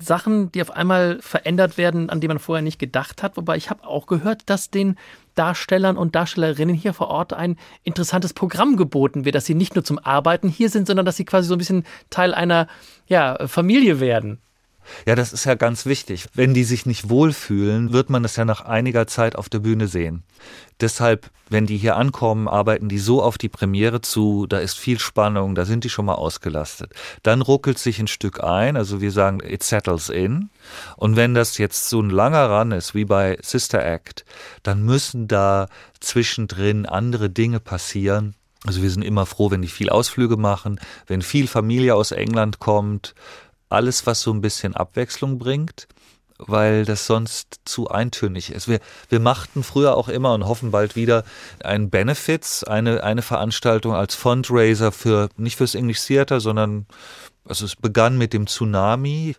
[0.01, 3.37] Sachen, die auf einmal verändert werden, an die man vorher nicht gedacht hat.
[3.37, 4.97] Wobei ich habe auch gehört, dass den
[5.35, 9.85] Darstellern und Darstellerinnen hier vor Ort ein interessantes Programm geboten wird, dass sie nicht nur
[9.85, 12.67] zum Arbeiten hier sind, sondern dass sie quasi so ein bisschen Teil einer
[13.07, 14.41] ja, Familie werden.
[15.07, 16.26] Ja, das ist ja ganz wichtig.
[16.35, 19.88] Wenn die sich nicht wohlfühlen, wird man das ja nach einiger Zeit auf der Bühne
[19.88, 20.22] sehen.
[20.81, 24.98] Deshalb, wenn die hier ankommen, arbeiten die so auf die Premiere zu, da ist viel
[24.98, 26.92] Spannung, da sind die schon mal ausgelastet.
[27.22, 30.48] Dann ruckelt sich ein Stück ein, also wir sagen, it settles in.
[30.96, 34.24] Und wenn das jetzt so ein langer Run ist, wie bei Sister Act,
[34.62, 35.68] dann müssen da
[36.00, 38.35] zwischendrin andere Dinge passieren.
[38.66, 42.59] Also wir sind immer froh, wenn die viel Ausflüge machen, wenn viel Familie aus England
[42.59, 43.14] kommt,
[43.70, 45.88] alles, was so ein bisschen Abwechslung bringt,
[46.38, 48.68] weil das sonst zu eintönig ist.
[48.68, 51.24] Wir, wir machten früher auch immer und hoffen bald wieder
[51.62, 56.87] ein Benefits, eine, eine Veranstaltung als Fundraiser für, nicht fürs English Theater, sondern,
[57.44, 59.37] also es begann mit dem Tsunami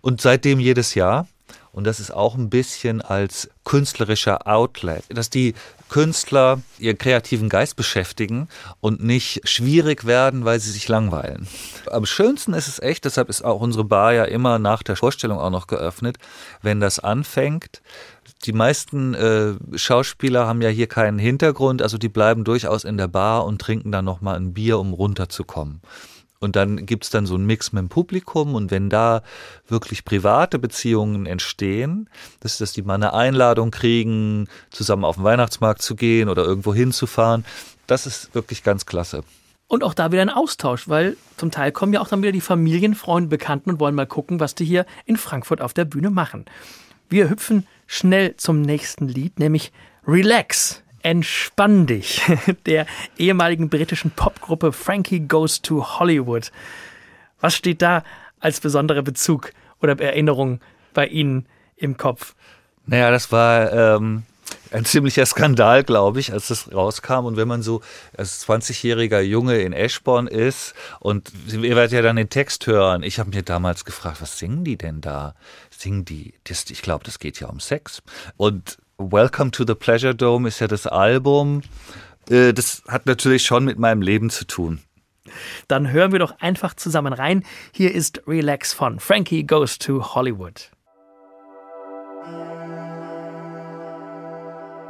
[0.00, 1.26] und seitdem jedes Jahr.
[1.74, 5.54] Und das ist auch ein bisschen als künstlerischer Outlet, dass die
[5.88, 8.48] Künstler ihren kreativen Geist beschäftigen
[8.80, 11.48] und nicht schwierig werden, weil sie sich langweilen.
[11.90, 15.38] Am schönsten ist es echt, deshalb ist auch unsere Bar ja immer nach der Vorstellung
[15.38, 16.18] auch noch geöffnet,
[16.62, 17.82] wenn das anfängt.
[18.44, 23.08] Die meisten äh, Schauspieler haben ja hier keinen Hintergrund, also die bleiben durchaus in der
[23.08, 25.80] Bar und trinken dann nochmal ein Bier, um runterzukommen.
[26.40, 29.22] Und dann gibt es dann so einen Mix mit dem Publikum und wenn da
[29.66, 35.80] wirklich private Beziehungen entstehen, dass, dass die mal eine Einladung kriegen, zusammen auf den Weihnachtsmarkt
[35.80, 37.44] zu gehen oder irgendwo hinzufahren,
[37.86, 39.22] das ist wirklich ganz klasse.
[39.66, 42.40] Und auch da wieder ein Austausch, weil zum Teil kommen ja auch dann wieder die
[42.40, 46.10] Familien, Freunde, Bekannten und wollen mal gucken, was die hier in Frankfurt auf der Bühne
[46.10, 46.44] machen.
[47.08, 49.72] Wir hüpfen schnell zum nächsten Lied, nämlich
[50.06, 52.22] Relax Entspann dich,
[52.66, 52.86] der
[53.18, 56.50] ehemaligen britischen Popgruppe Frankie Goes to Hollywood.
[57.42, 58.04] Was steht da
[58.40, 60.60] als besonderer Bezug oder Erinnerung
[60.94, 61.44] bei Ihnen
[61.76, 62.34] im Kopf?
[62.86, 64.22] Naja, das war ähm,
[64.70, 67.26] ein ziemlicher Skandal, glaube ich, als das rauskam.
[67.26, 67.82] Und wenn man so
[68.16, 73.02] als 20-jähriger Junge in Eschborn ist und ihr werdet ja dann den Text hören.
[73.02, 75.34] Ich habe mir damals gefragt, was singen die denn da?
[75.70, 78.02] Singen die, das, ich glaube, das geht ja um Sex.
[78.38, 78.78] Und
[79.12, 81.60] Welcome to the Pleasure Dome ist ja das Album.
[82.30, 84.80] Äh, das hat natürlich schon mit meinem Leben zu tun.
[85.68, 87.44] Dann hören wir doch einfach zusammen rein.
[87.72, 90.70] Hier ist Relax von Frankie Goes to Hollywood.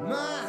[0.06, 0.43] When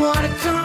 [0.00, 0.59] wanna come,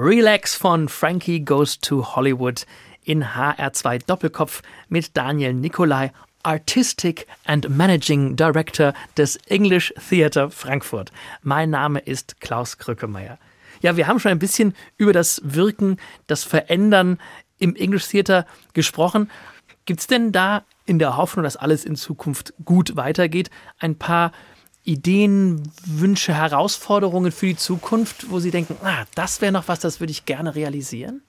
[0.00, 2.64] Relax von Frankie Goes to Hollywood
[3.02, 6.12] in HR2 Doppelkopf mit Daniel Nicolai,
[6.44, 11.10] Artistic and Managing Director des English Theatre Frankfurt.
[11.42, 13.40] Mein Name ist Klaus Krückemeier.
[13.80, 15.96] Ja, wir haben schon ein bisschen über das Wirken,
[16.28, 17.18] das Verändern
[17.58, 19.28] im English Theatre gesprochen.
[19.84, 24.30] Gibt es denn da in der Hoffnung, dass alles in Zukunft gut weitergeht, ein paar
[24.88, 30.00] Ideen, Wünsche, Herausforderungen für die Zukunft, wo Sie denken, ah, das wäre noch was, das
[30.00, 31.20] würde ich gerne realisieren?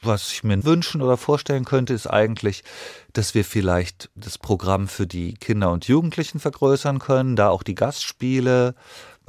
[0.00, 2.64] Was ich mir wünschen oder vorstellen könnte, ist eigentlich,
[3.12, 7.74] dass wir vielleicht das Programm für die Kinder und Jugendlichen vergrößern können, da auch die
[7.74, 8.74] Gastspiele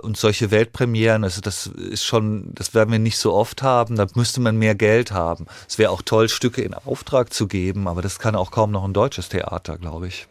[0.02, 4.08] und solche Weltpremieren, also das ist schon, das werden wir nicht so oft haben, da
[4.16, 5.46] müsste man mehr Geld haben.
[5.68, 8.86] Es wäre auch toll, Stücke in Auftrag zu geben, aber das kann auch kaum noch
[8.86, 10.28] ein deutsches Theater, glaube ich.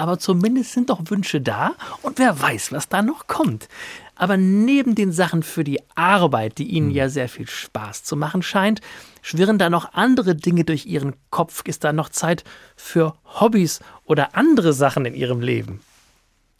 [0.00, 3.68] Aber zumindest sind doch Wünsche da und wer weiß, was da noch kommt.
[4.16, 8.42] Aber neben den Sachen für die Arbeit, die Ihnen ja sehr viel Spaß zu machen
[8.42, 8.80] scheint,
[9.20, 11.62] schwirren da noch andere Dinge durch Ihren Kopf?
[11.66, 12.44] Ist da noch Zeit
[12.76, 15.80] für Hobbys oder andere Sachen in Ihrem Leben?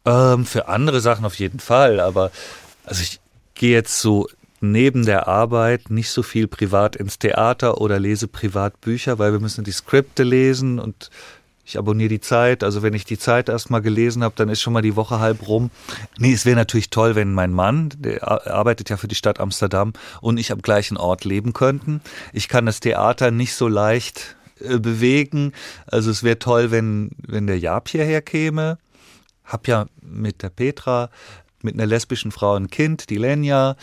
[0.04, 2.30] Ähm, für andere Sachen auf jeden Fall, aber
[2.84, 3.20] also ich
[3.54, 4.28] gehe jetzt so
[4.60, 9.40] neben der Arbeit nicht so viel privat ins Theater oder lese privat Bücher, weil wir
[9.40, 11.10] müssen die Skripte lesen und
[11.70, 12.64] ich abonniere die Zeit.
[12.64, 15.46] Also wenn ich die Zeit erstmal gelesen habe, dann ist schon mal die Woche halb
[15.46, 15.70] rum.
[16.18, 19.92] Nee, es wäre natürlich toll, wenn mein Mann, der arbeitet ja für die Stadt Amsterdam,
[20.20, 22.00] und ich am gleichen Ort leben könnten.
[22.32, 25.52] Ich kann das Theater nicht so leicht äh, bewegen.
[25.86, 28.78] Also es wäre toll, wenn, wenn der Jab hierher käme.
[29.44, 31.10] Hab ja mit der Petra,
[31.62, 33.76] mit einer lesbischen Frau ein Kind, die Lenja.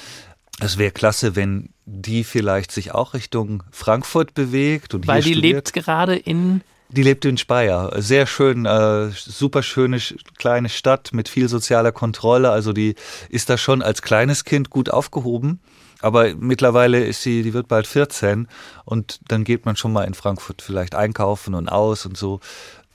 [0.59, 5.53] Es wäre klasse, wenn die vielleicht sich auch Richtung Frankfurt bewegt und Weil die studiert.
[5.53, 6.61] lebt gerade in.
[6.89, 7.91] Die lebt in Speyer.
[7.97, 12.49] Sehr schön, äh, super schöne sch- kleine Stadt mit viel sozialer Kontrolle.
[12.49, 12.95] Also die
[13.29, 15.59] ist da schon als kleines Kind gut aufgehoben.
[15.99, 18.47] Aber mittlerweile ist sie, die wird bald 14
[18.85, 22.39] und dann geht man schon mal in Frankfurt vielleicht einkaufen und aus und so.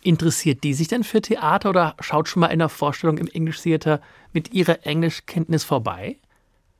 [0.02, 3.60] Interessiert die sich denn für Theater oder schaut schon mal in einer Vorstellung im English
[3.60, 4.00] Theater
[4.32, 6.16] mit ihrer Englischkenntnis vorbei?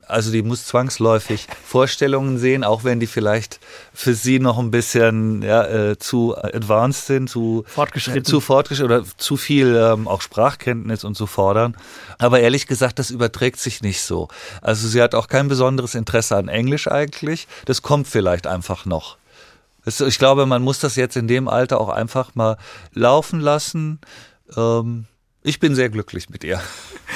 [0.07, 3.59] Also die muss zwangsläufig Vorstellungen sehen, auch wenn die vielleicht
[3.93, 8.25] für sie noch ein bisschen ja, äh, zu advanced sind, zu Fortgeschritten.
[8.25, 11.75] zu fortgeschritten oder zu viel ähm, auch Sprachkenntnis und so fordern.
[12.17, 14.27] Aber ehrlich gesagt, das überträgt sich nicht so.
[14.61, 17.47] Also sie hat auch kein besonderes Interesse an Englisch eigentlich.
[17.65, 19.17] Das kommt vielleicht einfach noch.
[19.85, 22.57] Ich glaube, man muss das jetzt in dem Alter auch einfach mal
[22.93, 23.99] laufen lassen.
[24.55, 25.07] Ähm,
[25.43, 26.61] ich bin sehr glücklich mit ihr.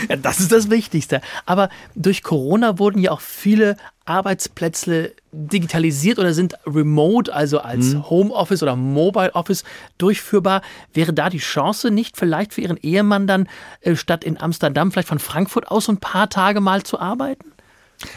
[0.10, 1.22] Ja, das ist das Wichtigste.
[1.46, 8.64] Aber durch Corona wurden ja auch viele Arbeitsplätze digitalisiert oder sind remote, also als Homeoffice
[8.64, 9.64] oder Mobile Office
[9.98, 10.62] durchführbar.
[10.94, 13.48] Wäre da die Chance nicht vielleicht für Ihren Ehemann dann
[13.82, 17.54] äh, statt in Amsterdam vielleicht von Frankfurt aus so ein paar Tage mal zu arbeiten?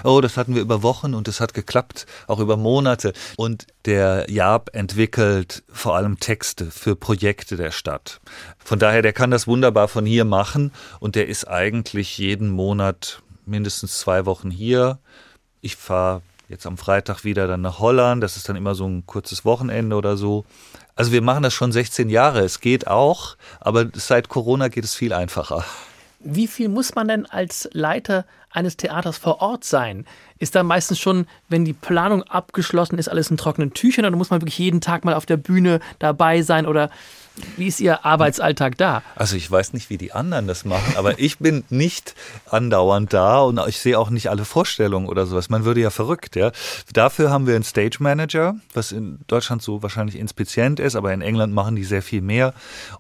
[0.05, 3.13] Oh, das hatten wir über Wochen und es hat geklappt, auch über Monate.
[3.37, 8.21] Und der Jaab entwickelt vor allem Texte für Projekte der Stadt.
[8.59, 13.23] Von daher, der kann das wunderbar von hier machen und der ist eigentlich jeden Monat
[13.47, 14.99] mindestens zwei Wochen hier.
[15.61, 18.23] Ich fahre jetzt am Freitag wieder dann nach Holland.
[18.23, 20.45] Das ist dann immer so ein kurzes Wochenende oder so.
[20.97, 22.41] Also wir machen das schon 16 Jahre.
[22.41, 25.65] Es geht auch, aber seit Corona geht es viel einfacher.
[26.23, 30.05] Wie viel muss man denn als Leiter eines Theaters vor Ort sein?
[30.39, 34.29] Ist da meistens schon, wenn die Planung abgeschlossen ist, alles in trockenen Tüchern oder muss
[34.29, 36.91] man wirklich jeden Tag mal auf der Bühne dabei sein oder
[37.57, 39.03] wie ist Ihr Arbeitsalltag da?
[39.17, 42.15] Also ich weiß nicht, wie die anderen das machen, aber ich bin nicht
[42.51, 45.49] andauernd da und ich sehe auch nicht alle Vorstellungen oder sowas.
[45.49, 46.53] Man würde ja verrückt, ja.
[46.93, 51.23] Dafür haben wir einen Stage Manager, was in Deutschland so wahrscheinlich inspizient ist, aber in
[51.23, 52.53] England machen die sehr viel mehr.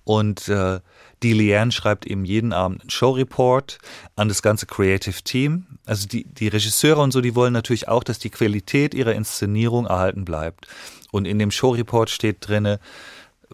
[0.04, 0.80] Und äh,
[1.22, 3.78] die Leanne schreibt eben jeden Abend einen Showreport
[4.16, 5.66] an das ganze Creative Team.
[5.84, 9.86] Also die, die Regisseure und so, die wollen natürlich auch, dass die Qualität ihrer Inszenierung
[9.86, 10.66] erhalten bleibt.
[11.10, 12.80] Und in dem Showreport steht drinne,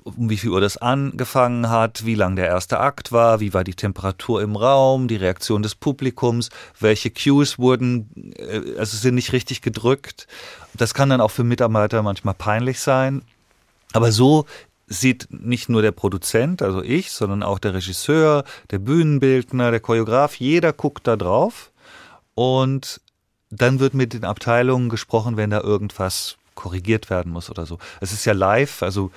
[0.05, 3.65] um wie viel Uhr das angefangen hat, wie lang der erste Akt war, wie war
[3.65, 9.33] die Temperatur im Raum, die Reaktion des Publikums, welche Cues wurden, äh, also sind nicht
[9.33, 10.27] richtig gedrückt.
[10.75, 13.23] Das kann dann auch für Mitarbeiter manchmal peinlich sein.
[13.93, 14.45] Aber so
[14.87, 20.37] sieht nicht nur der Produzent, also ich, sondern auch der Regisseur, der Bühnenbildner, der Choreograf,
[20.37, 21.73] jeder guckt da drauf
[22.35, 23.01] und
[23.51, 27.79] dann wird mit den Abteilungen gesprochen, wenn da irgendwas korrigiert werden muss oder so.
[28.01, 29.11] Es ist ja live, also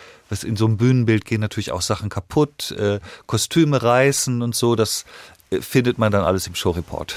[0.44, 5.06] in so einem Bühnenbild gehen natürlich auch Sachen kaputt, äh, Kostüme reißen und so, das
[5.50, 7.16] äh, findet man dann alles im Showreport.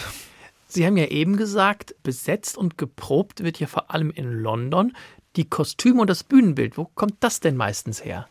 [0.69, 4.97] Sie haben ja eben gesagt, besetzt und geprobt wird ja vor allem in London.
[5.37, 8.27] Die Kostüme und das Bühnenbild, wo kommt das denn meistens her?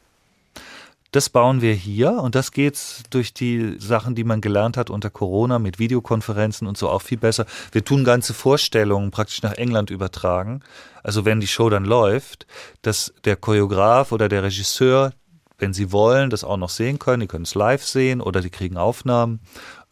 [1.12, 5.09] Das bauen wir hier und das geht durch die Sachen, die man gelernt hat unter
[5.09, 7.45] Corona mit Videokonferenzen und so auch viel besser.
[7.74, 10.62] Wir tun ganze Vorstellungen praktisch nach England übertragen.
[11.03, 12.47] Also wenn die Show dann läuft,
[12.82, 15.12] dass der Choreograf oder der Regisseur,
[15.57, 17.20] wenn sie wollen, das auch noch sehen können.
[17.20, 19.41] Die können es live sehen oder die kriegen Aufnahmen.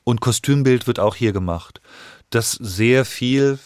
[0.06, 1.82] Und Kostümbild wird auch hier gemacht.
[2.30, 3.60] Das sehr viel,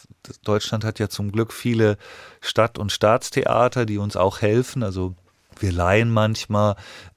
[0.43, 1.97] Deutschland hat ja zum Glück viele
[2.41, 4.82] Stadt- und Staatstheater, die uns auch helfen.
[4.82, 5.16] Also
[5.60, 6.76] wir leihen manchmal.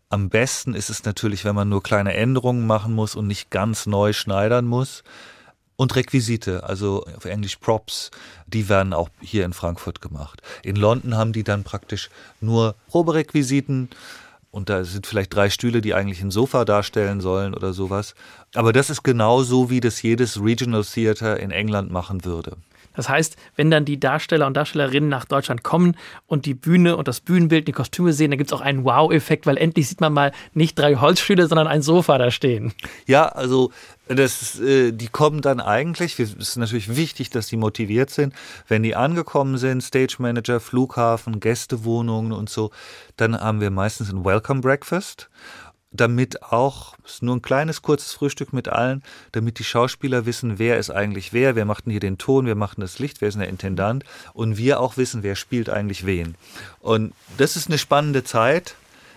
[0.08, 3.86] Am besten ist es natürlich, wenn man nur kleine Änderungen machen muss und nicht ganz
[3.86, 5.02] neu schneidern muss.
[5.74, 8.10] Und Requisite, also auf Englisch Props,
[8.46, 10.40] die werden auch hier in Frankfurt gemacht.
[10.62, 12.08] In London haben die dann praktisch
[12.40, 13.90] nur Proberequisiten
[14.52, 18.14] und da sind vielleicht drei Stühle, die eigentlich ein Sofa darstellen sollen oder sowas.
[18.54, 22.56] Aber das ist genau so, wie das jedes Regional Theater in England machen würde.
[22.96, 27.06] Das heißt, wenn dann die Darsteller und Darstellerinnen nach Deutschland kommen und die Bühne und
[27.06, 30.12] das Bühnenbild, die Kostüme sehen, dann gibt es auch einen Wow-Effekt, weil endlich sieht man
[30.12, 32.72] mal nicht drei Holzstühle, sondern ein Sofa da stehen.
[33.06, 33.70] Ja, also
[34.08, 38.34] das, äh, die kommen dann eigentlich, es ist natürlich wichtig, dass die motiviert sind.
[38.68, 42.70] Wenn die angekommen sind, Stage Manager, Flughafen, Gästewohnungen und so,
[43.16, 45.28] dann haben wir meistens ein Welcome Breakfast
[45.96, 50.58] damit auch, es ist nur ein kleines, kurzes Frühstück mit allen, damit die Schauspieler wissen,
[50.58, 53.20] wer ist eigentlich wer, wer macht denn hier den Ton, wer macht denn das Licht,
[53.20, 56.34] wer ist denn der Intendant und wir auch wissen, wer spielt eigentlich wen.
[56.80, 58.74] Und das ist eine spannende Zeit,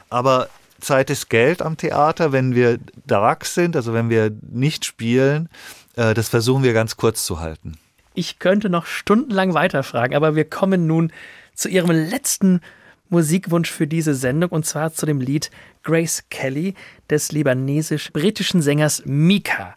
[0.10, 0.50] aber
[0.80, 5.50] Zeit ist Geld am Theater, wenn wir Darax sind, also wenn wir nicht spielen,
[5.96, 7.78] äh, das versuchen wir ganz kurz zu halten.
[8.14, 11.12] Ich könnte noch stundenlang weiterfragen, aber wir kommen nun
[11.54, 12.62] zu Ihrem letzten
[13.10, 15.52] Musikwunsch für diese Sendung und zwar zu dem Lied
[15.84, 16.76] Grace Kelly
[17.10, 19.76] des libanesisch-britischen Sängers Mika.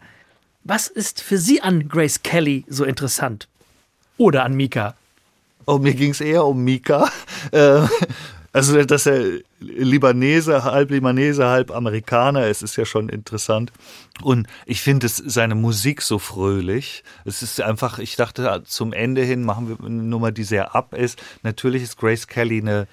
[0.63, 3.47] Was ist für Sie an Grace Kelly so interessant?
[4.17, 4.95] Oder an Mika?
[5.65, 7.09] Oh, mir ging es eher um Mika.
[7.51, 7.81] Äh,
[8.55, 13.71] Also, dass er Libanese, halb Libanese, halb Amerikaner ist, ist ja schon interessant.
[14.21, 17.03] Und ich finde seine Musik so fröhlich.
[17.25, 20.93] Es ist einfach, ich dachte, zum Ende hin machen wir eine Nummer, die sehr ab
[20.93, 21.19] ist.
[21.41, 22.87] Natürlich ist Grace Kelly eine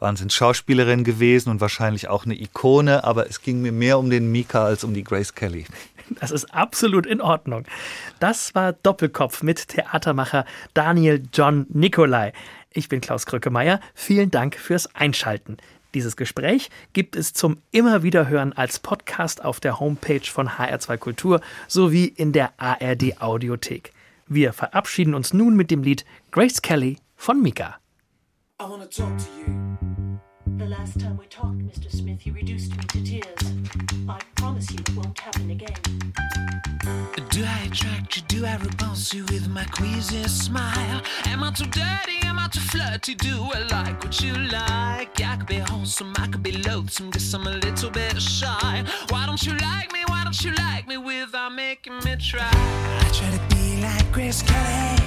[0.00, 4.64] Wahnsinns-Schauspielerin gewesen und wahrscheinlich auch eine Ikone, aber es ging mir mehr um den Mika
[4.64, 5.66] als um die Grace Kelly.
[6.20, 7.64] Das ist absolut in Ordnung.
[8.20, 12.34] Das war Doppelkopf mit Theatermacher Daniel John Nicolai.
[12.70, 13.80] Ich bin Klaus Krückemeier.
[13.94, 15.56] Vielen Dank fürs Einschalten.
[15.94, 20.98] Dieses Gespräch gibt es zum immer wieder hören als Podcast auf der Homepage von HR2
[20.98, 23.92] Kultur sowie in der ARD Audiothek.
[24.26, 27.78] Wir verabschieden uns nun mit dem Lied Grace Kelly von Mika.
[28.64, 29.78] I wanna talk to you.
[30.56, 31.92] The last time we talked, Mr.
[31.92, 33.52] Smith, you reduced me to tears.
[34.08, 35.76] I promise you it won't happen again.
[37.28, 38.22] Do I attract you?
[38.26, 41.02] Do I repulse you with my queasy smile?
[41.26, 42.20] Am I too dirty?
[42.22, 43.14] Am I too flirty?
[43.14, 45.20] Do I like what you like?
[45.20, 48.82] I could be wholesome, I could be loathsome, guess I'm a little bit shy.
[49.10, 50.04] Why don't you like me?
[50.06, 52.48] Why don't you like me without making me try?
[52.50, 55.02] I try to be like Grace Kelly,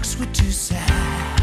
[0.00, 1.38] looks were too sad.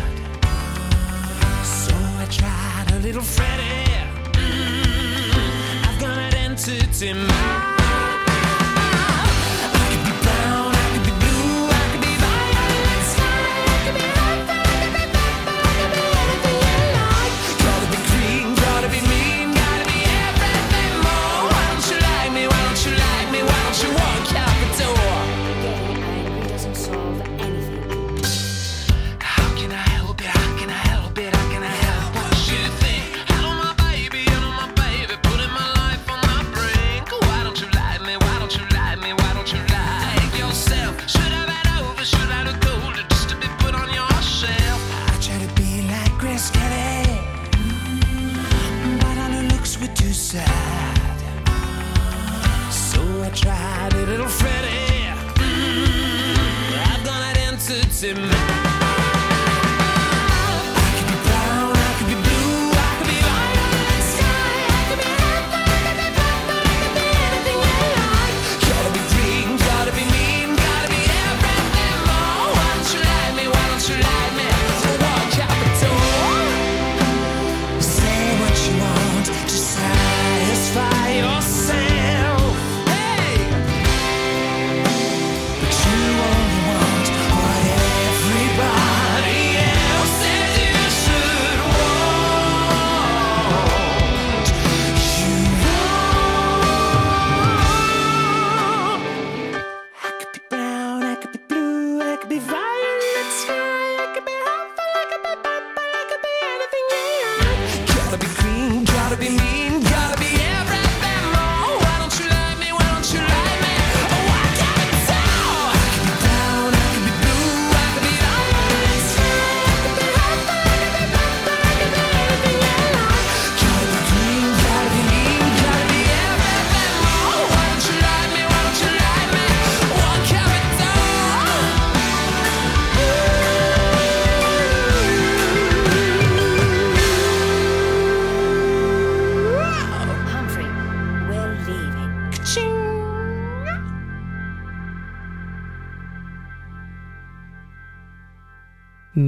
[1.63, 3.85] So I tried a little Freddie.
[4.33, 7.76] Mm, I've got an entity mind.